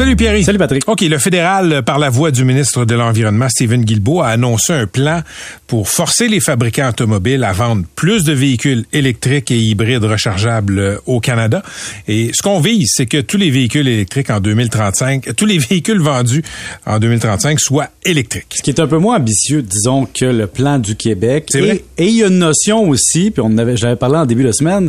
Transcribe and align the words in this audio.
Salut 0.00 0.16
Pierre. 0.16 0.42
Salut 0.42 0.56
Patrick. 0.56 0.88
OK, 0.88 1.02
le 1.02 1.18
fédéral, 1.18 1.82
par 1.84 1.98
la 1.98 2.08
voix 2.08 2.30
du 2.30 2.46
ministre 2.46 2.86
de 2.86 2.94
l'Environnement, 2.94 3.50
Stephen 3.50 3.84
Guilbeault, 3.84 4.22
a 4.22 4.28
annoncé 4.28 4.72
un 4.72 4.86
plan 4.86 5.20
pour 5.66 5.90
forcer 5.90 6.26
les 6.26 6.40
fabricants 6.40 6.88
automobiles 6.88 7.44
à 7.44 7.52
vendre 7.52 7.84
plus 7.96 8.24
de 8.24 8.32
véhicules 8.32 8.86
électriques 8.94 9.50
et 9.50 9.58
hybrides 9.58 10.02
rechargeables 10.02 11.00
au 11.04 11.20
Canada. 11.20 11.62
Et 12.08 12.30
ce 12.32 12.40
qu'on 12.40 12.60
vise, 12.60 12.88
c'est 12.96 13.04
que 13.04 13.20
tous 13.20 13.36
les 13.36 13.50
véhicules 13.50 13.86
électriques 13.86 14.30
en 14.30 14.40
2035, 14.40 15.36
tous 15.36 15.44
les 15.44 15.58
véhicules 15.58 16.00
vendus 16.00 16.42
en 16.86 16.98
2035 16.98 17.60
soient 17.60 17.90
électriques. 18.02 18.54
Ce 18.56 18.62
qui 18.62 18.70
est 18.70 18.80
un 18.80 18.86
peu 18.86 18.96
moins 18.96 19.18
ambitieux, 19.18 19.60
disons, 19.60 20.06
que 20.06 20.24
le 20.24 20.46
plan 20.46 20.78
du 20.78 20.96
Québec. 20.96 21.48
C'est 21.50 21.60
vrai. 21.60 21.84
Et 21.98 22.06
il 22.06 22.16
y 22.16 22.24
a 22.24 22.28
une 22.28 22.38
notion 22.38 22.88
aussi, 22.88 23.30
puis 23.30 23.42
on 23.44 23.58
avait, 23.58 23.76
j'avais 23.76 23.96
parlé 23.96 24.16
en 24.16 24.24
début 24.24 24.44
de 24.44 24.52
semaine, 24.52 24.88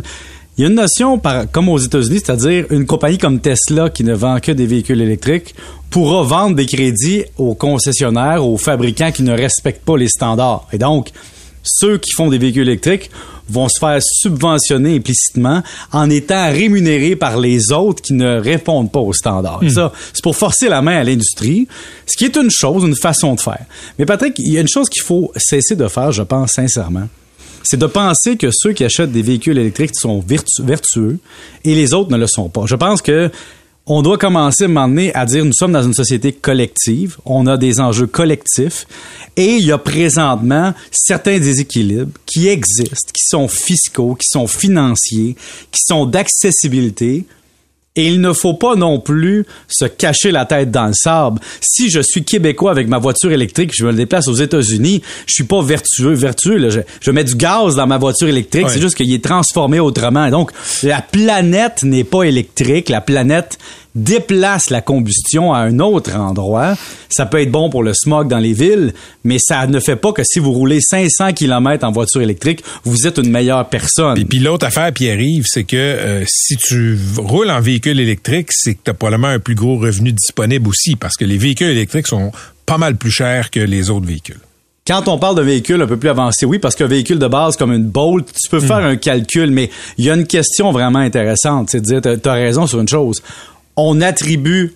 il 0.58 0.62
y 0.62 0.64
a 0.66 0.68
une 0.68 0.74
notion, 0.74 1.18
par, 1.18 1.50
comme 1.50 1.70
aux 1.70 1.78
États-Unis, 1.78 2.20
c'est-à-dire 2.24 2.66
une 2.70 2.84
compagnie 2.84 3.16
comme 3.16 3.40
Tesla 3.40 3.88
qui 3.88 4.04
ne 4.04 4.12
vend 4.12 4.38
que 4.38 4.52
des 4.52 4.66
véhicules 4.66 5.00
électriques 5.00 5.54
pourra 5.88 6.22
vendre 6.24 6.56
des 6.56 6.66
crédits 6.66 7.24
aux 7.38 7.54
concessionnaires, 7.54 8.46
aux 8.46 8.58
fabricants 8.58 9.12
qui 9.12 9.22
ne 9.22 9.32
respectent 9.32 9.84
pas 9.84 9.96
les 9.96 10.08
standards. 10.08 10.66
Et 10.72 10.78
donc, 10.78 11.10
ceux 11.62 11.96
qui 11.96 12.12
font 12.12 12.28
des 12.28 12.36
véhicules 12.36 12.68
électriques 12.68 13.10
vont 13.48 13.68
se 13.68 13.78
faire 13.78 13.98
subventionner 14.02 14.96
implicitement 14.96 15.62
en 15.90 16.10
étant 16.10 16.50
rémunérés 16.50 17.16
par 17.16 17.38
les 17.38 17.72
autres 17.72 18.02
qui 18.02 18.12
ne 18.12 18.38
répondent 18.38 18.92
pas 18.92 19.00
aux 19.00 19.12
standards. 19.12 19.62
Et 19.62 19.70
Ça, 19.70 19.92
c'est 20.12 20.22
pour 20.22 20.36
forcer 20.36 20.68
la 20.68 20.82
main 20.82 20.98
à 20.98 21.04
l'industrie, 21.04 21.66
ce 22.06 22.16
qui 22.16 22.26
est 22.26 22.36
une 22.36 22.50
chose, 22.50 22.84
une 22.84 22.96
façon 22.96 23.34
de 23.34 23.40
faire. 23.40 23.64
Mais 23.98 24.04
Patrick, 24.04 24.38
il 24.38 24.52
y 24.52 24.58
a 24.58 24.60
une 24.60 24.68
chose 24.68 24.88
qu'il 24.90 25.02
faut 25.02 25.32
cesser 25.36 25.76
de 25.76 25.88
faire, 25.88 26.12
je 26.12 26.22
pense 26.22 26.52
sincèrement 26.52 27.08
c'est 27.62 27.78
de 27.78 27.86
penser 27.86 28.36
que 28.36 28.50
ceux 28.52 28.72
qui 28.72 28.84
achètent 28.84 29.12
des 29.12 29.22
véhicules 29.22 29.58
électriques 29.58 29.94
sont 29.94 30.20
vertu- 30.20 30.62
vertueux 30.62 31.18
et 31.64 31.74
les 31.74 31.94
autres 31.94 32.10
ne 32.10 32.16
le 32.16 32.26
sont 32.26 32.48
pas. 32.48 32.66
Je 32.66 32.76
pense 32.76 33.02
que 33.02 33.30
on 33.84 34.00
doit 34.02 34.16
commencer 34.16 34.62
à 34.62 34.66
un 34.66 34.68
moment 34.68 34.86
donné 34.86 35.12
à 35.14 35.26
dire 35.26 35.44
nous 35.44 35.52
sommes 35.52 35.72
dans 35.72 35.82
une 35.82 35.92
société 35.94 36.32
collective, 36.32 37.16
on 37.24 37.48
a 37.48 37.56
des 37.56 37.80
enjeux 37.80 38.06
collectifs 38.06 38.86
et 39.36 39.56
il 39.56 39.66
y 39.66 39.72
a 39.72 39.78
présentement 39.78 40.72
certains 40.92 41.40
déséquilibres 41.40 42.12
qui 42.24 42.46
existent, 42.46 43.10
qui 43.12 43.24
sont 43.26 43.48
fiscaux, 43.48 44.14
qui 44.14 44.28
sont 44.28 44.46
financiers, 44.46 45.34
qui 45.72 45.80
sont 45.84 46.06
d'accessibilité 46.06 47.24
et 47.94 48.08
il 48.08 48.20
ne 48.20 48.32
faut 48.32 48.54
pas 48.54 48.74
non 48.74 49.00
plus 49.00 49.44
se 49.68 49.84
cacher 49.84 50.30
la 50.30 50.46
tête 50.46 50.70
dans 50.70 50.86
le 50.86 50.94
sable. 50.94 51.40
Si 51.60 51.90
je 51.90 52.00
suis 52.00 52.24
québécois 52.24 52.70
avec 52.70 52.88
ma 52.88 52.98
voiture 52.98 53.32
électrique, 53.32 53.72
je 53.74 53.84
me 53.84 53.92
déplace 53.92 54.28
aux 54.28 54.34
États-Unis, 54.34 55.02
je 55.26 55.32
suis 55.34 55.44
pas 55.44 55.62
vertueux, 55.62 56.14
vertueux. 56.14 56.56
là. 56.56 56.70
Je, 56.70 56.80
je 57.00 57.10
mets 57.10 57.24
du 57.24 57.34
gaz 57.34 57.76
dans 57.76 57.86
ma 57.86 57.98
voiture 57.98 58.28
électrique, 58.28 58.70
c'est 58.70 58.80
juste 58.80 58.94
qu'il 58.96 59.12
est 59.12 59.22
transformé 59.22 59.78
autrement. 59.80 60.30
Donc, 60.30 60.52
la 60.82 61.02
planète 61.02 61.82
n'est 61.82 62.04
pas 62.04 62.22
électrique. 62.24 62.88
La 62.88 63.00
planète 63.00 63.58
déplace 63.94 64.70
la 64.70 64.80
combustion 64.80 65.52
à 65.52 65.58
un 65.60 65.78
autre 65.78 66.14
endroit. 66.16 66.74
Ça 67.10 67.26
peut 67.26 67.40
être 67.40 67.50
bon 67.50 67.68
pour 67.70 67.82
le 67.82 67.92
smog 67.94 68.28
dans 68.28 68.38
les 68.38 68.52
villes, 68.54 68.94
mais 69.24 69.38
ça 69.38 69.66
ne 69.66 69.80
fait 69.80 69.96
pas 69.96 70.12
que 70.12 70.24
si 70.24 70.38
vous 70.38 70.52
roulez 70.52 70.80
500 70.80 71.32
km 71.34 71.86
en 71.86 71.92
voiture 71.92 72.22
électrique, 72.22 72.62
vous 72.84 73.06
êtes 73.06 73.18
une 73.18 73.30
meilleure 73.30 73.68
personne. 73.68 74.18
Et 74.18 74.24
puis 74.24 74.38
l'autre 74.38 74.66
affaire, 74.66 74.92
Pierre-Yves, 74.92 75.44
c'est 75.46 75.64
que 75.64 75.76
euh, 75.76 76.24
si 76.26 76.56
tu 76.56 76.98
roules 77.18 77.50
en 77.50 77.60
véhicule 77.60 78.00
électrique, 78.00 78.48
c'est 78.50 78.74
que 78.74 78.80
tu 78.84 78.90
as 78.90 78.94
probablement 78.94 79.28
un 79.28 79.38
plus 79.38 79.54
gros 79.54 79.76
revenu 79.78 80.12
disponible 80.12 80.68
aussi, 80.68 80.96
parce 80.96 81.16
que 81.16 81.24
les 81.24 81.36
véhicules 81.38 81.68
électriques 81.68 82.06
sont 82.06 82.32
pas 82.64 82.78
mal 82.78 82.96
plus 82.96 83.10
chers 83.10 83.50
que 83.50 83.60
les 83.60 83.90
autres 83.90 84.06
véhicules. 84.06 84.40
Quand 84.84 85.06
on 85.06 85.16
parle 85.16 85.36
d'un 85.36 85.42
véhicule 85.44 85.80
un 85.80 85.86
peu 85.86 85.96
plus 85.96 86.08
avancé, 86.08 86.44
oui, 86.44 86.58
parce 86.58 86.74
qu'un 86.74 86.88
véhicule 86.88 87.20
de 87.20 87.28
base 87.28 87.56
comme 87.56 87.72
une 87.72 87.84
Bolt, 87.84 88.26
tu 88.32 88.48
peux 88.50 88.58
faire 88.58 88.78
un 88.78 88.96
calcul, 88.96 89.48
mais 89.52 89.70
il 89.96 90.04
y 90.04 90.10
a 90.10 90.14
une 90.14 90.26
question 90.26 90.72
vraiment 90.72 90.98
intéressante. 90.98 91.68
C'est 91.70 91.80
de 91.80 91.84
dire, 91.86 92.00
t'as- 92.00 92.16
t'as 92.16 92.32
raison 92.32 92.66
sur 92.66 92.80
une 92.80 92.88
chose. 92.88 93.22
On 93.76 94.00
attribue 94.00 94.74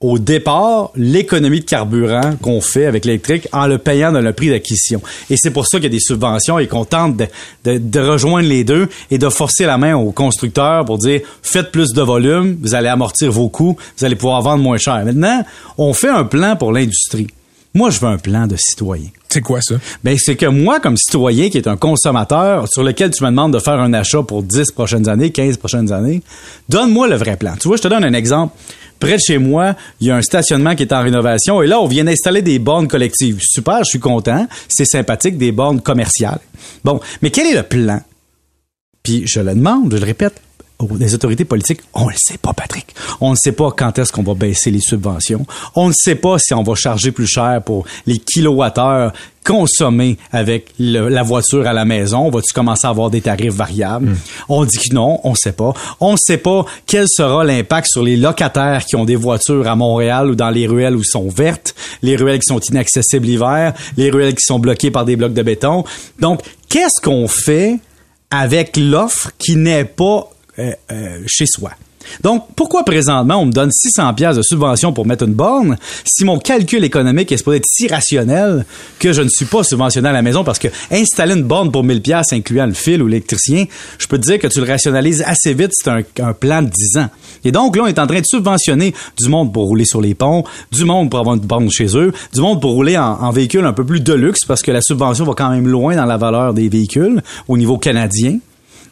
au 0.00 0.18
départ 0.18 0.92
l'économie 0.94 1.60
de 1.60 1.64
carburant 1.64 2.36
qu'on 2.40 2.60
fait 2.60 2.86
avec 2.86 3.04
l'électrique 3.04 3.48
en 3.52 3.66
le 3.66 3.78
payant 3.78 4.12
dans 4.12 4.20
le 4.20 4.32
prix 4.32 4.48
d'acquisition. 4.48 5.02
Et 5.28 5.36
c'est 5.36 5.50
pour 5.50 5.66
ça 5.66 5.78
qu'il 5.78 5.84
y 5.84 5.86
a 5.88 5.90
des 5.90 6.00
subventions 6.00 6.58
et 6.58 6.68
qu'on 6.68 6.84
tente 6.84 7.16
de, 7.64 8.00
rejoindre 8.00 8.48
les 8.48 8.62
deux 8.62 8.88
et 9.10 9.18
de 9.18 9.28
forcer 9.28 9.66
la 9.66 9.76
main 9.76 9.96
aux 9.96 10.12
constructeurs 10.12 10.84
pour 10.84 10.98
dire 10.98 11.22
faites 11.42 11.72
plus 11.72 11.92
de 11.92 12.02
volume, 12.02 12.58
vous 12.62 12.74
allez 12.74 12.88
amortir 12.88 13.32
vos 13.32 13.48
coûts, 13.48 13.76
vous 13.96 14.04
allez 14.04 14.16
pouvoir 14.16 14.40
vendre 14.42 14.62
moins 14.62 14.78
cher. 14.78 15.04
Maintenant, 15.04 15.44
on 15.76 15.92
fait 15.92 16.08
un 16.08 16.24
plan 16.24 16.54
pour 16.54 16.72
l'industrie. 16.72 17.26
Moi, 17.74 17.90
je 17.90 17.98
veux 17.98 18.08
un 18.08 18.18
plan 18.18 18.46
de 18.46 18.56
citoyen. 18.56 19.08
C'est 19.30 19.42
quoi 19.42 19.60
ça? 19.60 19.74
Ben, 20.02 20.16
c'est 20.18 20.36
que 20.36 20.46
moi, 20.46 20.80
comme 20.80 20.96
citoyen 20.96 21.50
qui 21.50 21.58
est 21.58 21.68
un 21.68 21.76
consommateur 21.76 22.66
sur 22.68 22.82
lequel 22.82 23.10
tu 23.10 23.22
me 23.24 23.28
demandes 23.28 23.52
de 23.52 23.58
faire 23.58 23.78
un 23.78 23.92
achat 23.92 24.22
pour 24.22 24.42
10 24.42 24.72
prochaines 24.72 25.08
années, 25.08 25.30
15 25.30 25.58
prochaines 25.58 25.92
années, 25.92 26.22
donne-moi 26.68 27.08
le 27.08 27.16
vrai 27.16 27.36
plan. 27.36 27.54
Tu 27.60 27.68
vois, 27.68 27.76
je 27.76 27.82
te 27.82 27.88
donne 27.88 28.04
un 28.04 28.14
exemple. 28.14 28.56
Près 28.98 29.16
de 29.16 29.20
chez 29.20 29.38
moi, 29.38 29.76
il 30.00 30.08
y 30.08 30.10
a 30.10 30.16
un 30.16 30.22
stationnement 30.22 30.74
qui 30.74 30.82
est 30.82 30.92
en 30.92 31.02
rénovation 31.02 31.62
et 31.62 31.66
là, 31.66 31.78
on 31.78 31.86
vient 31.86 32.04
d'installer 32.04 32.42
des 32.42 32.58
bornes 32.58 32.88
collectives. 32.88 33.38
Super, 33.40 33.78
je 33.84 33.90
suis 33.90 34.00
content. 34.00 34.48
C'est 34.66 34.86
sympathique, 34.86 35.36
des 35.36 35.52
bornes 35.52 35.80
commerciales. 35.80 36.40
Bon, 36.82 36.98
mais 37.22 37.30
quel 37.30 37.46
est 37.46 37.54
le 37.54 37.62
plan? 37.62 38.00
Puis 39.02 39.24
je 39.26 39.40
le 39.40 39.54
demande, 39.54 39.92
je 39.92 39.98
le 39.98 40.04
répète, 40.04 40.40
les 40.98 41.14
autorités 41.14 41.44
politiques, 41.44 41.80
on 41.94 42.06
ne 42.06 42.10
le 42.10 42.16
sait 42.16 42.38
pas, 42.38 42.52
Patrick. 42.52 42.86
On 43.20 43.30
ne 43.32 43.36
sait 43.36 43.52
pas 43.52 43.70
quand 43.76 43.98
est-ce 43.98 44.12
qu'on 44.12 44.22
va 44.22 44.34
baisser 44.34 44.70
les 44.70 44.80
subventions. 44.80 45.44
On 45.74 45.88
ne 45.88 45.92
sait 45.92 46.14
pas 46.14 46.38
si 46.38 46.54
on 46.54 46.62
va 46.62 46.74
charger 46.76 47.10
plus 47.10 47.26
cher 47.26 47.60
pour 47.64 47.84
les 48.06 48.18
kilowattheures 48.18 49.12
consommés 49.44 50.18
avec 50.30 50.66
le- 50.78 51.08
la 51.08 51.22
voiture 51.22 51.66
à 51.66 51.72
la 51.72 51.84
maison. 51.84 52.30
Va-tu 52.30 52.52
commencer 52.52 52.86
à 52.86 52.90
avoir 52.90 53.10
des 53.10 53.22
tarifs 53.22 53.54
variables? 53.54 54.14
On 54.48 54.64
dit 54.64 54.76
que 54.76 54.94
non, 54.94 55.18
on 55.24 55.30
ne 55.30 55.36
sait 55.36 55.52
pas. 55.52 55.72
On 56.00 56.12
ne 56.12 56.16
sait 56.18 56.36
pas 56.36 56.64
quel 56.86 57.06
sera 57.08 57.42
l'impact 57.44 57.88
sur 57.90 58.02
les 58.02 58.16
locataires 58.16 58.84
qui 58.84 58.94
ont 58.94 59.04
des 59.06 59.16
voitures 59.16 59.66
à 59.66 59.74
Montréal 59.74 60.30
ou 60.30 60.34
dans 60.34 60.50
les 60.50 60.66
ruelles 60.66 60.94
où 60.96 61.02
sont 61.02 61.28
vertes, 61.28 61.74
les 62.02 62.14
ruelles 62.14 62.40
qui 62.40 62.46
sont 62.52 62.60
inaccessibles 62.60 63.26
l'hiver, 63.26 63.72
les 63.96 64.10
ruelles 64.10 64.34
qui 64.34 64.44
sont 64.44 64.58
bloquées 64.58 64.90
par 64.90 65.04
des 65.04 65.16
blocs 65.16 65.34
de 65.34 65.42
béton. 65.42 65.82
Donc, 66.20 66.40
qu'est-ce 66.68 67.00
qu'on 67.02 67.26
fait 67.26 67.78
avec 68.30 68.76
l'offre 68.76 69.30
qui 69.38 69.56
n'est 69.56 69.84
pas 69.86 70.28
euh, 70.58 70.72
euh, 70.90 71.20
chez 71.26 71.46
soi. 71.46 71.72
Donc, 72.22 72.46
pourquoi 72.56 72.84
présentement 72.84 73.36
on 73.36 73.46
me 73.46 73.52
donne 73.52 73.70
600 73.70 74.14
pièces 74.14 74.36
de 74.36 74.42
subvention 74.42 74.92
pour 74.92 75.06
mettre 75.06 75.24
une 75.24 75.34
borne 75.34 75.76
si 76.04 76.24
mon 76.24 76.38
calcul 76.38 76.84
économique 76.84 77.30
est 77.32 77.36
supposé 77.36 77.58
être 77.58 77.66
si 77.66 77.88
rationnel 77.88 78.64
que 78.98 79.12
je 79.12 79.22
ne 79.22 79.28
suis 79.28 79.44
pas 79.44 79.62
subventionné 79.62 80.08
à 80.08 80.12
la 80.12 80.22
maison? 80.22 80.44
Parce 80.44 80.58
que 80.58 80.68
installer 80.90 81.34
une 81.34 81.42
borne 81.42 81.70
pour 81.70 81.84
1000 81.84 82.02
pièces 82.02 82.32
incluant 82.32 82.66
le 82.66 82.74
fil 82.74 83.02
ou 83.02 83.06
l'électricien, 83.06 83.66
je 83.98 84.06
peux 84.06 84.18
dire 84.18 84.38
que 84.38 84.46
tu 84.46 84.60
le 84.60 84.66
rationalises 84.66 85.22
assez 85.26 85.54
vite, 85.54 85.70
c'est 85.72 85.90
un, 85.90 86.02
un 86.20 86.32
plan 86.32 86.62
de 86.62 86.68
10 86.68 86.98
ans. 86.98 87.08
Et 87.44 87.52
donc 87.52 87.76
là, 87.76 87.82
on 87.84 87.86
est 87.86 87.98
en 87.98 88.06
train 88.06 88.20
de 88.20 88.26
subventionner 88.26 88.94
du 89.20 89.28
monde 89.28 89.52
pour 89.52 89.64
rouler 89.64 89.84
sur 89.84 90.00
les 90.00 90.14
ponts, 90.14 90.44
du 90.72 90.84
monde 90.84 91.10
pour 91.10 91.20
avoir 91.20 91.36
une 91.36 91.42
borne 91.42 91.70
chez 91.70 91.96
eux, 91.96 92.12
du 92.34 92.40
monde 92.40 92.60
pour 92.60 92.72
rouler 92.72 92.96
en, 92.96 93.20
en 93.20 93.30
véhicule 93.30 93.64
un 93.64 93.72
peu 93.72 93.84
plus 93.84 94.00
de 94.00 94.14
luxe 94.14 94.44
parce 94.44 94.62
que 94.62 94.70
la 94.70 94.80
subvention 94.80 95.24
va 95.24 95.34
quand 95.34 95.50
même 95.50 95.68
loin 95.68 95.94
dans 95.96 96.06
la 96.06 96.16
valeur 96.16 96.54
des 96.54 96.68
véhicules 96.68 97.22
au 97.48 97.56
niveau 97.56 97.78
canadien. 97.78 98.38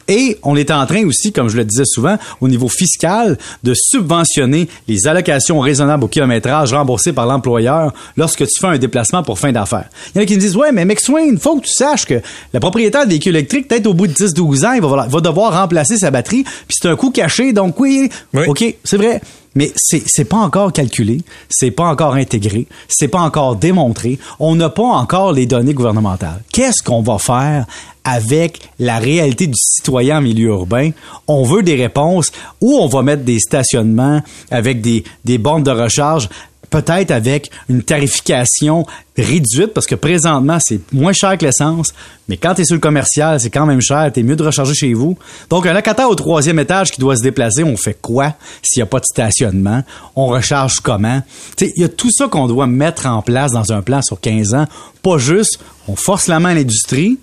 Et 0.07 0.37
on 0.43 0.55
est 0.55 0.71
en 0.71 0.85
train 0.85 1.05
aussi, 1.05 1.31
comme 1.31 1.49
je 1.49 1.57
le 1.57 1.65
disais 1.65 1.85
souvent, 1.85 2.17
au 2.41 2.47
niveau 2.47 2.69
fiscal, 2.69 3.37
de 3.63 3.73
subventionner 3.75 4.69
les 4.87 5.07
allocations 5.07 5.59
raisonnables 5.59 6.03
au 6.03 6.07
kilométrage 6.07 6.73
remboursées 6.73 7.13
par 7.13 7.25
l'employeur 7.25 7.93
lorsque 8.15 8.45
tu 8.47 8.59
fais 8.59 8.67
un 8.67 8.77
déplacement 8.77 9.23
pour 9.23 9.39
fin 9.39 9.51
d'affaires. 9.51 9.89
Il 10.13 10.17
y 10.17 10.21
en 10.21 10.23
a 10.23 10.25
qui 10.25 10.35
me 10.35 10.39
disent, 10.39 10.55
ouais, 10.55 10.71
mais 10.71 10.85
McSwain, 10.85 11.35
faut 11.37 11.59
que 11.59 11.65
tu 11.65 11.73
saches 11.73 12.05
que 12.05 12.21
le 12.53 12.59
propriétaire 12.59 13.05
de 13.05 13.09
véhicule 13.09 13.35
électrique, 13.35 13.67
peut-être 13.67 13.87
au 13.87 13.93
bout 13.93 14.07
de 14.07 14.13
10-12 14.13 14.65
ans, 14.65 14.73
il 14.73 14.81
va, 14.81 15.07
va 15.07 15.21
devoir 15.21 15.53
remplacer 15.59 15.97
sa 15.97 16.11
batterie, 16.11 16.43
puis 16.43 16.77
c'est 16.79 16.87
un 16.87 16.95
coût 16.95 17.11
caché, 17.11 17.53
donc 17.53 17.79
oui, 17.79 18.09
Oui. 18.33 18.43
OK, 18.47 18.63
c'est 18.83 18.97
vrai. 18.97 19.21
Mais 19.57 19.71
c'est 19.75 20.03
c'est 20.05 20.25
pas 20.25 20.37
encore 20.37 20.71
calculé, 20.71 21.21
c'est 21.49 21.71
pas 21.71 21.85
encore 21.85 22.13
intégré, 22.13 22.67
c'est 22.87 23.07
pas 23.07 23.21
encore 23.21 23.55
démontré. 23.55 24.19
On 24.39 24.53
n'a 24.53 24.69
pas 24.69 24.83
encore 24.83 25.33
les 25.33 25.47
données 25.47 25.73
gouvernementales. 25.73 26.43
Qu'est-ce 26.53 26.83
qu'on 26.83 27.01
va 27.01 27.17
faire 27.17 27.65
avec 28.03 28.69
la 28.77 28.99
réalité 28.99 29.47
du 29.47 29.57
citoyen 29.57 30.19
en 30.19 30.21
milieu 30.21 30.49
urbain? 30.49 30.91
On 31.27 31.43
veut 31.43 31.63
des 31.63 31.73
réponses 31.73 32.31
où 32.61 32.77
on 32.77 32.85
va 32.85 33.01
mettre 33.01 33.23
des 33.23 33.39
stationnements 33.39 34.21
avec 34.51 34.79
des, 34.79 35.03
des 35.25 35.39
bornes 35.39 35.63
de 35.63 35.71
recharge 35.71 36.29
peut-être 36.69 37.11
avec 37.11 37.49
une 37.69 37.83
tarification 37.83 38.85
réduite 39.17 39.73
parce 39.73 39.87
que 39.87 39.95
présentement 39.95 40.57
c'est 40.59 40.81
moins 40.93 41.13
cher 41.13 41.37
que 41.37 41.45
l'essence, 41.45 41.93
mais 42.27 42.37
quand 42.37 42.55
tu 42.55 42.61
es 42.61 42.65
sur 42.65 42.75
le 42.75 42.81
commercial, 42.81 43.39
c'est 43.39 43.49
quand 43.49 43.65
même 43.65 43.81
cher, 43.81 44.11
t'es 44.13 44.23
mieux 44.23 44.35
de 44.35 44.43
recharger 44.43 44.73
chez 44.73 44.93
vous. 44.93 45.17
Donc 45.49 45.65
un 45.65 45.73
locataire 45.73 46.09
au 46.09 46.15
troisième 46.15 46.59
étage 46.59 46.91
qui 46.91 46.99
doit 46.99 47.15
se 47.15 47.23
déplacer, 47.23 47.63
on 47.63 47.77
fait 47.77 47.97
quoi 47.99 48.33
s'il 48.61 48.81
n'y 48.81 48.83
a 48.83 48.87
pas 48.87 48.99
de 48.99 49.05
stationnement? 49.05 49.83
On 50.15 50.27
recharge 50.27 50.75
comment? 50.81 51.21
Tu 51.55 51.71
il 51.75 51.81
y 51.81 51.85
a 51.85 51.89
tout 51.89 52.11
ça 52.11 52.27
qu'on 52.27 52.47
doit 52.47 52.67
mettre 52.67 53.07
en 53.07 53.21
place 53.21 53.51
dans 53.51 53.71
un 53.71 53.81
plan 53.81 54.01
sur 54.01 54.19
15 54.19 54.53
ans, 54.53 54.65
pas 55.01 55.17
juste 55.17 55.59
on 55.87 55.95
force 55.95 56.27
la 56.27 56.39
main 56.39 56.49
à 56.49 56.53
l'industrie 56.55 57.17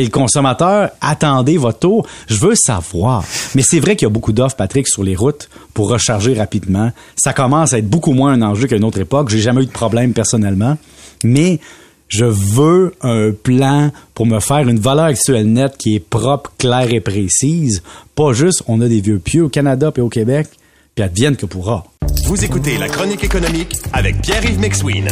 Et 0.00 0.04
le 0.04 0.08
consommateur, 0.08 0.88
attendez 1.02 1.58
votre 1.58 1.80
tour. 1.80 2.06
Je 2.26 2.36
veux 2.36 2.54
savoir. 2.54 3.22
Mais 3.54 3.60
c'est 3.60 3.80
vrai 3.80 3.96
qu'il 3.96 4.06
y 4.06 4.10
a 4.10 4.10
beaucoup 4.10 4.32
d'offres, 4.32 4.56
Patrick, 4.56 4.88
sur 4.88 5.04
les 5.04 5.14
routes 5.14 5.50
pour 5.74 5.90
recharger 5.90 6.32
rapidement. 6.32 6.90
Ça 7.16 7.34
commence 7.34 7.74
à 7.74 7.78
être 7.78 7.86
beaucoup 7.86 8.14
moins 8.14 8.32
un 8.32 8.40
enjeu 8.40 8.66
qu'à 8.66 8.76
une 8.76 8.84
autre 8.84 8.98
époque. 8.98 9.28
J'ai 9.28 9.40
jamais 9.40 9.62
eu 9.62 9.66
de 9.66 9.70
problème 9.70 10.14
personnellement. 10.14 10.78
Mais 11.22 11.60
je 12.08 12.24
veux 12.24 12.94
un 13.02 13.32
plan 13.32 13.90
pour 14.14 14.24
me 14.24 14.40
faire 14.40 14.66
une 14.66 14.78
valeur 14.78 15.04
actuelle 15.04 15.52
nette 15.52 15.76
qui 15.76 15.96
est 15.96 16.00
propre, 16.00 16.50
claire 16.56 16.90
et 16.90 17.00
précise. 17.00 17.82
Pas 18.14 18.32
juste, 18.32 18.62
on 18.68 18.80
a 18.80 18.88
des 18.88 19.02
vieux 19.02 19.18
pieux 19.18 19.44
au 19.44 19.48
Canada 19.50 19.92
et 19.94 20.00
au 20.00 20.08
Québec, 20.08 20.48
puis 20.94 21.04
advienne 21.04 21.36
que 21.36 21.44
pourra. 21.44 21.84
Vous 22.24 22.42
écoutez 22.42 22.78
La 22.78 22.88
Chronique 22.88 23.22
économique 23.22 23.76
avec 23.92 24.22
Pierre-Yves 24.22 24.60
McSween. 24.60 25.10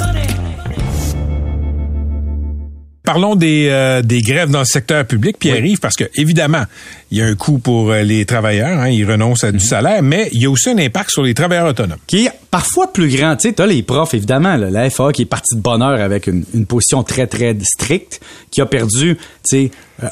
Parlons 3.09 3.37
des, 3.37 3.69
euh, 3.71 4.03
des 4.03 4.21
grèves 4.21 4.51
dans 4.51 4.59
le 4.59 4.67
secteur 4.67 5.03
public, 5.07 5.39
Pierre-Yves, 5.39 5.81
parce 5.81 5.97
que 5.97 6.05
évidemment, 6.17 6.65
il 7.11 7.17
y 7.17 7.23
a 7.23 7.25
un 7.25 7.35
coût 7.37 7.57
pour 7.57 7.91
euh, 7.91 8.03
les 8.03 8.27
travailleurs, 8.27 8.81
hein, 8.81 8.91
ils 8.91 9.11
renoncent 9.11 9.45
à 9.45 9.51
du 9.51 9.61
salaire, 9.61 10.03
mais 10.03 10.29
il 10.35 10.43
y 10.43 10.45
a 10.45 10.51
aussi 10.51 10.69
un 10.69 10.77
impact 10.77 11.13
sur 11.13 11.23
les 11.23 11.33
travailleurs 11.33 11.69
autonomes. 11.69 11.97
Qui 12.07 12.27
est 12.27 12.33
parfois 12.51 12.93
plus 12.93 13.09
grand. 13.09 13.35
Tu 13.37 13.49
sais, 13.49 13.55
t'as 13.55 13.65
les 13.65 13.83
profs, 13.83 14.13
évidemment, 14.13 14.57
là, 14.57 14.69
la 14.69 14.91
FA 14.91 15.11
qui 15.13 15.23
est 15.23 15.25
partie 15.25 15.57
de 15.57 15.63
bonheur 15.63 15.99
avec 16.03 16.27
une, 16.27 16.45
une 16.53 16.67
position 16.67 17.03
très, 17.03 17.27
très 17.27 17.57
stricte, 17.63 18.21
qui 18.51 18.61
a 18.61 18.67
perdu, 18.67 19.17
tu 19.17 19.23
sais, 19.43 19.71
euh, 20.03 20.09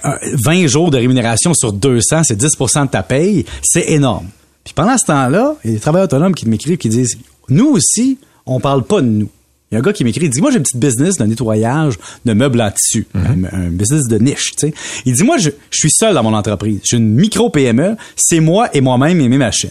20 0.47 0.67
jours 0.67 0.91
de 0.91 0.97
rémunération 0.97 1.53
sur 1.53 1.75
200, 1.75 2.23
c'est 2.25 2.41
10% 2.41 2.87
de 2.87 2.91
ta 2.91 3.03
paye, 3.03 3.45
c'est 3.63 3.91
énorme. 3.91 4.29
Puis 4.65 4.73
pendant 4.73 4.97
ce 4.97 5.05
temps-là, 5.05 5.55
il 5.65 5.69
y 5.69 5.75
a 5.75 5.77
des 5.77 5.81
travailleurs 5.83 6.07
autonomes 6.07 6.35
qui 6.35 6.49
m'écrivent, 6.49 6.79
qui 6.79 6.89
disent, 6.89 7.19
nous 7.51 7.67
aussi, 7.67 8.17
on 8.47 8.59
parle 8.59 8.85
pas 8.85 9.03
de 9.03 9.07
nous. 9.07 9.29
Il 9.71 9.75
y 9.75 9.77
a 9.77 9.81
un 9.81 9.83
gars 9.83 9.93
qui 9.93 10.05
m'écrit, 10.05 10.27
il 10.27 10.31
dit, 10.31 10.41
moi, 10.41 10.51
j'ai 10.53 10.59
une 10.59 10.63
petite 10.63 10.79
business 10.79 11.17
de 11.17 11.25
nettoyage 11.25 11.95
de 12.25 12.33
meubles 12.35 12.61
en 12.61 12.71
tissu. 12.71 13.07
un, 13.15 13.45
un 13.53 13.69
business 13.71 14.05
de 14.09 14.19
niche, 14.19 14.53
tu 14.57 14.69
sais. 14.69 14.75
Il 15.05 15.13
dit, 15.15 15.25
moi, 15.25 15.39
je, 15.39 15.51
je 15.71 15.77
suis 15.79 15.91
seul 15.91 16.15
dans 16.15 16.23
mon 16.23 16.35
entreprise. 16.35 16.81
J'ai 16.85 16.99
une 16.99 17.15
micro-PME. 17.15 17.97
C'est 18.15 18.39
moi 18.41 18.69
et 18.75 18.81
moi-même 18.81 19.21
et 19.21 19.29
mes 19.29 19.39
machines. 19.39 19.71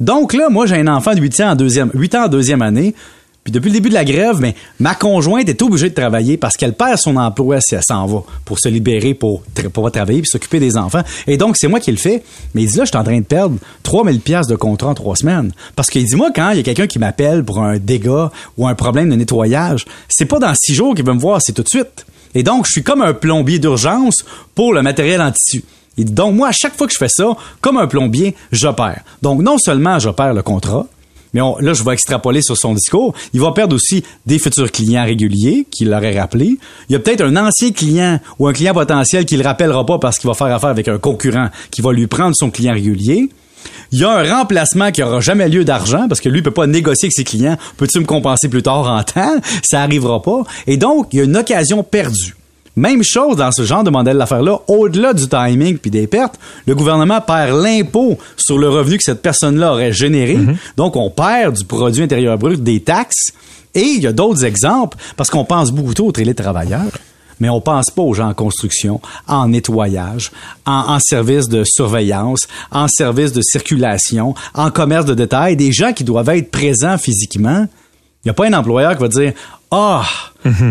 Donc 0.00 0.32
là, 0.32 0.48
moi, 0.48 0.66
j'ai 0.66 0.76
un 0.76 0.88
enfant 0.88 1.14
de 1.14 1.20
8 1.20 1.40
ans 1.40 1.50
en 1.50 1.56
deuxième, 1.56 1.90
8 1.94 2.14
ans 2.16 2.24
en 2.24 2.28
deuxième 2.28 2.62
année. 2.62 2.94
Puis 3.48 3.52
depuis 3.54 3.70
le 3.70 3.76
début 3.76 3.88
de 3.88 3.94
la 3.94 4.04
grève, 4.04 4.40
mais 4.40 4.54
ma 4.78 4.94
conjointe 4.94 5.48
est 5.48 5.62
obligée 5.62 5.88
de 5.88 5.94
travailler 5.94 6.36
parce 6.36 6.54
qu'elle 6.54 6.74
perd 6.74 6.98
son 6.98 7.16
emploi 7.16 7.62
si 7.62 7.76
elle 7.76 7.82
s'en 7.82 8.04
va 8.04 8.22
pour 8.44 8.58
se 8.58 8.68
libérer 8.68 9.14
pour 9.14 9.40
pouvoir 9.72 9.90
travailler 9.90 10.20
puis 10.20 10.28
s'occuper 10.28 10.60
des 10.60 10.76
enfants. 10.76 11.00
Et 11.26 11.38
donc 11.38 11.56
c'est 11.56 11.66
moi 11.66 11.80
qui 11.80 11.90
le 11.90 11.96
fais. 11.96 12.22
Mais 12.52 12.64
il 12.64 12.68
dit 12.68 12.76
là, 12.76 12.84
je 12.84 12.90
suis 12.90 12.98
en 12.98 13.04
train 13.04 13.18
de 13.18 13.24
perdre 13.24 13.56
3000 13.84 14.20
pièces 14.20 14.48
de 14.48 14.54
contrat 14.54 14.90
en 14.90 14.94
trois 14.94 15.16
semaines 15.16 15.50
parce 15.76 15.88
qu'il 15.88 16.04
dit 16.04 16.14
moi 16.14 16.30
quand 16.36 16.50
il 16.50 16.58
y 16.58 16.60
a 16.60 16.62
quelqu'un 16.62 16.86
qui 16.86 16.98
m'appelle 16.98 17.42
pour 17.42 17.60
un 17.60 17.78
dégât 17.78 18.30
ou 18.58 18.68
un 18.68 18.74
problème 18.74 19.08
de 19.08 19.14
nettoyage, 19.14 19.86
c'est 20.10 20.26
pas 20.26 20.38
dans 20.38 20.52
six 20.54 20.74
jours 20.74 20.94
qu'il 20.94 21.06
va 21.06 21.14
me 21.14 21.20
voir, 21.20 21.40
c'est 21.42 21.54
tout 21.54 21.62
de 21.62 21.70
suite. 21.70 22.04
Et 22.34 22.42
donc 22.42 22.66
je 22.66 22.72
suis 22.72 22.82
comme 22.82 23.00
un 23.00 23.14
plombier 23.14 23.58
d'urgence 23.58 24.26
pour 24.54 24.74
le 24.74 24.82
matériel 24.82 25.22
en 25.22 25.32
tissu. 25.32 25.64
Dit 25.96 26.12
donc 26.12 26.34
moi 26.34 26.48
à 26.48 26.52
chaque 26.52 26.76
fois 26.76 26.86
que 26.86 26.92
je 26.92 26.98
fais 26.98 27.08
ça, 27.08 27.34
comme 27.62 27.78
un 27.78 27.86
plombier, 27.86 28.36
j'opère. 28.52 29.00
Donc 29.22 29.40
non 29.40 29.56
seulement 29.56 29.98
j'opère 29.98 30.34
le 30.34 30.42
contrat, 30.42 30.86
mais 31.34 31.40
on- 31.40 31.58
là, 31.58 31.72
je 31.74 31.82
vais 31.82 31.92
extrapoler 31.92 32.42
sur 32.42 32.56
son 32.56 32.74
discours. 32.74 33.14
Il 33.34 33.40
va 33.40 33.52
perdre 33.52 33.74
aussi 33.76 34.02
des 34.26 34.38
futurs 34.38 34.70
clients 34.72 35.04
réguliers 35.04 35.66
qu'il 35.70 35.90
l'aurait 35.90 36.18
rappelé. 36.18 36.58
Il 36.88 36.92
y 36.92 36.96
a 36.96 36.98
peut-être 36.98 37.22
un 37.22 37.36
ancien 37.36 37.70
client 37.70 38.20
ou 38.38 38.46
un 38.48 38.52
client 38.52 38.74
potentiel 38.74 39.24
qui 39.24 39.36
le 39.36 39.44
rappellera 39.44 39.84
pas 39.86 39.98
parce 39.98 40.18
qu'il 40.18 40.28
va 40.28 40.34
faire 40.34 40.48
affaire 40.48 40.70
avec 40.70 40.88
un 40.88 40.98
concurrent 40.98 41.48
qui 41.70 41.82
va 41.82 41.92
lui 41.92 42.06
prendre 42.06 42.34
son 42.36 42.50
client 42.50 42.72
régulier. 42.72 43.28
Il 43.90 43.98
y 43.98 44.04
a 44.04 44.10
un 44.10 44.36
remplacement 44.36 44.90
qui 44.92 45.02
aura 45.02 45.20
jamais 45.20 45.48
lieu 45.48 45.64
d'argent 45.64 46.06
parce 46.08 46.20
que 46.20 46.28
lui 46.28 46.42
peut 46.42 46.50
pas 46.50 46.66
négocier 46.66 47.06
avec 47.06 47.12
ses 47.14 47.24
clients. 47.24 47.56
Peux-tu 47.76 47.98
me 48.00 48.04
compenser 48.04 48.48
plus 48.48 48.62
tard 48.62 48.86
en 48.90 49.02
temps? 49.02 49.36
Ça 49.62 49.82
arrivera 49.82 50.22
pas. 50.22 50.42
Et 50.66 50.76
donc, 50.76 51.08
il 51.12 51.18
y 51.18 51.20
a 51.20 51.24
une 51.24 51.36
occasion 51.36 51.82
perdue. 51.82 52.34
Même 52.78 53.02
chose 53.02 53.36
dans 53.36 53.50
ce 53.50 53.64
genre 53.64 53.82
de 53.82 53.90
modèle 53.90 54.18
d'affaires-là, 54.18 54.60
au-delà 54.68 55.12
du 55.12 55.28
timing 55.28 55.78
puis 55.78 55.90
des 55.90 56.06
pertes, 56.06 56.38
le 56.64 56.76
gouvernement 56.76 57.20
perd 57.20 57.60
l'impôt 57.60 58.16
sur 58.36 58.56
le 58.56 58.68
revenu 58.68 58.98
que 58.98 59.02
cette 59.02 59.20
personne-là 59.20 59.72
aurait 59.72 59.92
généré. 59.92 60.38
Donc, 60.76 60.94
on 60.94 61.10
perd 61.10 61.56
du 61.56 61.64
produit 61.64 62.04
intérieur 62.04 62.38
brut, 62.38 62.62
des 62.62 62.78
taxes. 62.80 63.32
Et 63.74 63.82
il 63.82 64.02
y 64.02 64.06
a 64.06 64.12
d'autres 64.12 64.44
exemples, 64.44 64.96
parce 65.16 65.28
qu'on 65.28 65.44
pense 65.44 65.72
beaucoup 65.72 65.92
trop 65.92 66.06
aux 66.06 66.12
télétravailleurs. 66.12 66.92
Mais 67.40 67.48
on 67.48 67.60
pense 67.60 67.90
pas 67.90 68.02
aux 68.02 68.14
gens 68.14 68.28
en 68.28 68.34
construction, 68.34 69.00
en 69.26 69.48
nettoyage, 69.48 70.30
en, 70.64 70.94
en 70.94 70.98
service 71.00 71.48
de 71.48 71.64
surveillance, 71.64 72.46
en 72.70 72.86
service 72.86 73.32
de 73.32 73.42
circulation, 73.42 74.34
en 74.54 74.70
commerce 74.70 75.04
de 75.04 75.14
détail, 75.14 75.56
des 75.56 75.72
gens 75.72 75.92
qui 75.92 76.04
doivent 76.04 76.28
être 76.28 76.52
présents 76.52 76.98
physiquement. 76.98 77.66
Il 78.28 78.32
n'y 78.32 78.32
a 78.32 78.34
pas 78.34 78.46
un 78.46 78.52
employeur 78.52 78.94
qui 78.94 79.00
va 79.00 79.08
dire 79.08 79.32
Ah, 79.70 80.04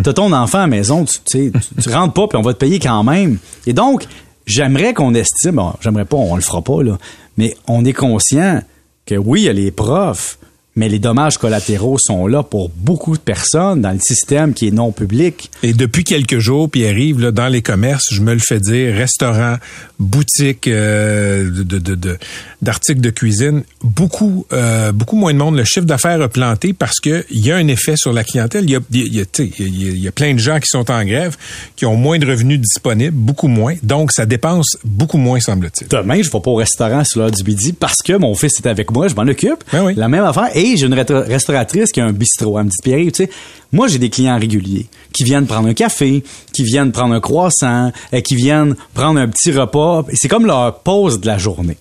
t'as 0.03 0.13
ton 0.13 0.31
enfant 0.31 0.59
à 0.59 0.61
la 0.61 0.67
maison, 0.67 1.05
tu, 1.05 1.17
tu, 1.25 1.51
sais, 1.51 1.51
tu, 1.51 1.81
tu 1.81 1.89
rentres 1.89 2.13
pas, 2.13 2.27
puis 2.27 2.37
on 2.37 2.43
va 2.43 2.53
te 2.53 2.59
payer 2.59 2.77
quand 2.77 3.03
même. 3.03 3.39
Et 3.65 3.73
donc, 3.73 4.05
j'aimerais 4.45 4.93
qu'on 4.93 5.15
estime, 5.15 5.55
bon, 5.55 5.73
j'aimerais 5.81 6.05
pas, 6.05 6.17
on 6.17 6.35
le 6.35 6.43
fera 6.43 6.61
pas, 6.61 6.83
là, 6.83 6.99
mais 7.35 7.57
on 7.67 7.83
est 7.83 7.93
conscient 7.93 8.61
que 9.07 9.15
oui, 9.15 9.41
il 9.41 9.45
y 9.45 9.49
a 9.49 9.53
les 9.53 9.71
profs, 9.71 10.37
mais 10.77 10.87
les 10.87 10.99
dommages 10.99 11.37
collatéraux 11.37 11.97
sont 11.99 12.25
là 12.27 12.43
pour 12.43 12.69
beaucoup 12.69 13.17
de 13.17 13.21
personnes 13.21 13.81
dans 13.81 13.91
le 13.91 13.99
système 13.99 14.53
qui 14.53 14.67
est 14.69 14.71
non 14.71 14.93
public. 14.93 15.51
Et 15.63 15.73
depuis 15.73 16.05
quelques 16.05 16.39
jours, 16.39 16.69
Pierre-Yves, 16.69 17.19
là, 17.19 17.31
dans 17.31 17.47
les 17.49 17.61
commerces, 17.61 18.05
je 18.13 18.21
me 18.21 18.31
le 18.33 18.39
fais 18.39 18.59
dire, 18.61 18.93
restaurants, 18.95 19.57
boutiques 19.99 20.67
euh, 20.67 21.49
de, 21.49 21.63
de, 21.79 21.95
de- 21.95 22.17
d'articles 22.61 23.01
de 23.01 23.09
cuisine, 23.09 23.63
beaucoup, 23.83 24.45
euh, 24.53 24.91
beaucoup 24.91 25.15
moins 25.15 25.33
de 25.33 25.37
monde. 25.39 25.57
Le 25.57 25.63
chiffre 25.63 25.85
d'affaires 25.85 26.21
a 26.21 26.27
planté 26.29 26.73
parce 26.73 26.99
que 26.99 27.25
il 27.31 27.45
y 27.45 27.51
a 27.51 27.55
un 27.57 27.67
effet 27.67 27.95
sur 27.97 28.13
la 28.13 28.23
clientèle. 28.23 28.63
Il 28.65 28.71
y 28.71 28.75
a, 28.75 28.79
il 28.91 29.13
y 29.15 29.19
a, 29.19 29.25
tu 29.25 29.45
sais, 29.47 29.51
il 29.59 29.83
y 29.83 29.87
a- 29.89 29.91
il 29.91 29.99
y 29.99 30.07
a 30.07 30.11
plein 30.11 30.33
de 30.33 30.39
gens 30.39 30.59
qui 30.59 30.67
sont 30.67 30.89
en 30.91 31.03
grève, 31.03 31.35
qui 31.75 31.85
ont 31.85 31.95
moins 31.95 32.19
de 32.19 32.25
revenus 32.27 32.59
disponibles, 32.59 33.15
beaucoup 33.15 33.47
moins. 33.47 33.75
Donc, 33.83 34.11
ça 34.11 34.25
dépense 34.25 34.77
beaucoup 34.85 35.17
moins, 35.17 35.39
semble-t-il. 35.39 35.87
Demain, 35.87 36.21
je 36.21 36.29
vais 36.29 36.39
pas 36.39 36.51
au 36.51 36.55
restaurant 36.55 37.03
sur 37.03 37.21
l'heure 37.21 37.31
du 37.31 37.43
midi 37.43 37.73
parce 37.73 37.97
que 38.05 38.13
mon 38.13 38.35
fils 38.35 38.53
est 38.59 38.67
avec 38.67 38.91
moi, 38.91 39.07
je 39.07 39.15
m'en 39.15 39.23
occupe. 39.23 39.63
Ben 39.73 39.83
oui. 39.83 39.93
La 39.95 40.07
même 40.07 40.23
affaire. 40.23 40.49
Et 40.55 40.66
j'ai 40.75 40.87
une 40.87 40.95
resta- 40.95 41.25
restauratrice 41.25 41.91
qui 41.91 42.01
a 42.01 42.05
un 42.05 42.11
bistrot. 42.11 42.57
Elle 42.59 42.65
me 42.65 42.69
dit, 42.69 42.77
Pierre, 42.83 43.05
tu 43.05 43.11
sais, 43.13 43.29
moi, 43.71 43.87
j'ai 43.87 43.99
des 43.99 44.09
clients 44.09 44.37
réguliers 44.39 44.87
qui 45.13 45.23
viennent 45.23 45.45
prendre 45.45 45.67
un 45.67 45.73
café, 45.73 46.23
qui 46.53 46.63
viennent 46.63 46.91
prendre 46.91 47.13
un 47.13 47.19
croissant, 47.21 47.91
et 48.11 48.21
qui 48.21 48.35
viennent 48.35 48.75
prendre 48.93 49.19
un 49.19 49.27
petit 49.27 49.51
repas. 49.51 50.03
C'est 50.13 50.27
comme 50.27 50.45
leur 50.45 50.79
pause 50.79 51.21
de 51.21 51.27
la 51.27 51.37
journée 51.37 51.77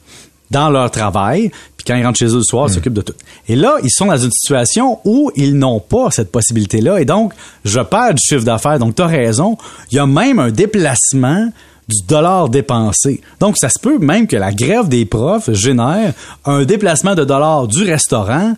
dans 0.50 0.70
leur 0.70 0.90
travail. 0.90 1.50
Puis 1.76 1.84
quand 1.86 1.96
ils 1.96 2.04
rentrent 2.04 2.18
chez 2.18 2.26
eux 2.26 2.36
le 2.36 2.42
soir, 2.42 2.68
ils 2.68 2.74
s'occupent 2.74 2.92
de 2.94 3.02
tout. 3.02 3.14
Et 3.48 3.56
là, 3.56 3.76
ils 3.82 3.90
sont 3.90 4.06
dans 4.06 4.16
une 4.16 4.30
situation 4.30 5.00
où 5.04 5.30
ils 5.34 5.56
n'ont 5.58 5.80
pas 5.80 6.10
cette 6.10 6.30
possibilité-là. 6.30 7.00
Et 7.00 7.04
donc, 7.04 7.32
je 7.64 7.80
perds 7.80 8.14
du 8.14 8.22
chiffre 8.22 8.44
d'affaires. 8.44 8.78
Donc, 8.78 8.94
tu 8.94 9.02
as 9.02 9.06
raison. 9.06 9.56
Il 9.90 9.96
y 9.96 9.98
a 9.98 10.06
même 10.06 10.38
un 10.38 10.50
déplacement 10.50 11.48
du 11.88 12.02
dollar 12.08 12.48
dépensé. 12.48 13.20
Donc, 13.38 13.56
ça 13.58 13.68
se 13.68 13.78
peut 13.78 13.98
même 13.98 14.26
que 14.26 14.36
la 14.36 14.52
grève 14.52 14.88
des 14.88 15.04
profs 15.04 15.52
génère 15.52 16.14
un 16.44 16.64
déplacement 16.64 17.14
de 17.14 17.24
dollars 17.24 17.68
du 17.68 17.84
restaurant 17.84 18.54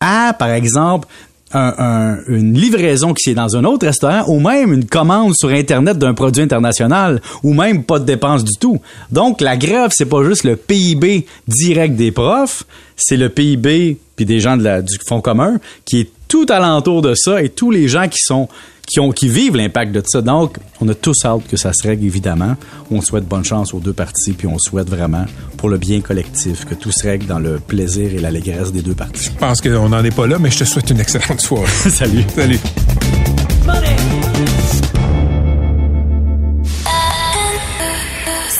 à, 0.00 0.32
par 0.38 0.50
exemple, 0.50 1.08
un- 1.52 1.74
un- 1.78 2.18
une 2.28 2.54
livraison 2.54 3.14
qui 3.14 3.30
est 3.30 3.34
dans 3.34 3.56
un 3.56 3.64
autre 3.64 3.86
restaurant 3.86 4.24
ou 4.26 4.40
même 4.40 4.72
une 4.72 4.84
commande 4.84 5.32
sur 5.36 5.48
Internet 5.50 5.96
d'un 5.96 6.12
produit 6.12 6.42
international 6.42 7.20
ou 7.44 7.54
même 7.54 7.84
pas 7.84 7.98
de 8.00 8.04
dépenses 8.04 8.42
du 8.44 8.58
tout. 8.58 8.80
Donc, 9.12 9.40
la 9.40 9.56
grève, 9.56 9.90
c'est 9.94 10.06
pas 10.06 10.24
juste 10.24 10.42
le 10.44 10.56
PIB 10.56 11.24
direct 11.46 11.94
des 11.94 12.10
profs, 12.10 12.64
c'est 12.96 13.16
le 13.16 13.28
PIB 13.28 13.96
puis 14.16 14.24
des 14.26 14.40
gens 14.40 14.56
de 14.56 14.64
la- 14.64 14.82
du 14.82 14.96
fonds 15.06 15.20
commun 15.20 15.58
qui 15.84 16.00
est 16.00 16.10
tout 16.28 16.46
alentour 16.48 17.02
de 17.02 17.14
ça 17.14 17.42
et 17.42 17.48
tous 17.48 17.70
les 17.70 17.88
gens 17.88 18.08
qui 18.08 18.18
sont 18.20 18.48
qui, 18.86 19.00
ont, 19.00 19.10
qui 19.10 19.28
vivent 19.28 19.56
l'impact 19.56 19.92
de 19.92 20.02
ça. 20.06 20.22
Donc, 20.22 20.58
on 20.80 20.88
a 20.88 20.94
tous 20.94 21.24
hâte 21.24 21.46
que 21.48 21.56
ça 21.56 21.72
se 21.72 21.86
règle, 21.86 22.06
évidemment. 22.06 22.56
On 22.90 23.00
souhaite 23.00 23.26
bonne 23.26 23.44
chance 23.44 23.74
aux 23.74 23.80
deux 23.80 23.92
parties, 23.92 24.32
puis 24.32 24.46
on 24.46 24.58
souhaite 24.58 24.88
vraiment, 24.88 25.26
pour 25.56 25.68
le 25.68 25.76
bien 25.76 26.00
collectif, 26.00 26.64
que 26.64 26.74
tout 26.74 26.92
se 26.92 27.02
règle 27.02 27.26
dans 27.26 27.38
le 27.38 27.58
plaisir 27.58 28.14
et 28.14 28.18
l'allégresse 28.18 28.72
des 28.72 28.82
deux 28.82 28.94
parties. 28.94 29.30
Je 29.34 29.38
pense 29.38 29.60
qu'on 29.60 29.88
n'en 29.88 30.04
est 30.04 30.14
pas 30.14 30.26
là, 30.26 30.38
mais 30.38 30.50
je 30.50 30.58
te 30.60 30.64
souhaite 30.64 30.90
une 30.90 31.00
excellente 31.00 31.40
soirée. 31.40 31.66
Salut. 31.90 32.24
Salut. 32.34 32.60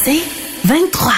C'est 0.04 0.23
23. 0.64 1.16